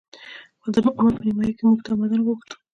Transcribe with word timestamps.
خو 0.61 0.67
د 0.73 0.75
عمر 0.97 1.13
په 1.17 1.23
نیمايي 1.27 1.53
کې 1.57 1.63
موږ 1.67 1.79
تمدن 1.87 2.19
غوښت 2.25 2.49